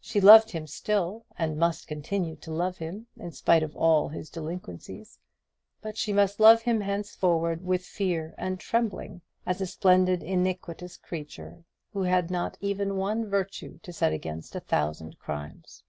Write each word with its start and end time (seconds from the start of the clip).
She 0.00 0.20
loved 0.20 0.50
him 0.50 0.66
still, 0.66 1.24
and 1.38 1.56
must 1.56 1.86
continue 1.86 2.34
to 2.38 2.50
love 2.50 2.78
him, 2.78 3.06
in 3.16 3.30
spite 3.30 3.62
of 3.62 3.76
all 3.76 4.08
his 4.08 4.28
delinquencies; 4.28 5.20
but 5.80 5.96
she 5.96 6.12
must 6.12 6.40
love 6.40 6.62
him 6.62 6.80
henceforward 6.80 7.64
with 7.64 7.84
fear 7.86 8.34
and 8.36 8.58
trembling, 8.58 9.22
as 9.46 9.60
a 9.60 9.68
splendid 9.68 10.20
iniquitous 10.20 10.96
creature, 10.96 11.62
who 11.92 12.02
had 12.02 12.28
not 12.28 12.58
even 12.60 12.96
one 12.96 13.30
virtue 13.30 13.78
to 13.84 13.92
set 13.92 14.12
against 14.12 14.56
a 14.56 14.66
thousand 14.66 15.16
crimes. 15.20 15.84